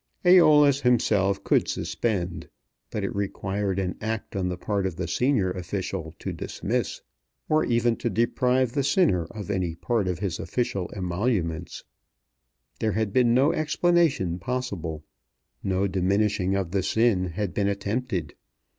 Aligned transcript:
Æolus 0.25 0.81
himself 0.81 1.43
could 1.43 1.67
suspend, 1.67 2.49
but 2.89 3.03
it 3.03 3.15
required 3.15 3.77
an 3.77 3.97
act 4.01 4.35
on 4.35 4.49
the 4.49 4.57
part 4.57 4.87
of 4.87 4.95
the 4.95 5.07
senior 5.07 5.55
officer 5.55 6.01
to 6.17 6.33
dismiss, 6.33 7.01
or 7.47 7.63
even 7.65 7.95
to 7.97 8.09
deprive 8.09 8.71
the 8.71 8.81
sinner 8.83 9.25
of 9.25 9.51
any 9.51 9.75
part 9.75 10.07
of 10.07 10.17
his 10.17 10.39
official 10.39 10.89
emoluments. 10.95 11.83
There 12.79 12.93
had 12.93 13.13
been 13.13 13.35
no 13.35 13.53
explanation 13.53 14.39
possible. 14.39 15.03
No 15.61 15.85
diminishing 15.85 16.55
of 16.55 16.71
the 16.71 16.81
sin 16.81 17.25
had 17.25 17.53
been 17.53 17.67
attempted. 17.67 18.33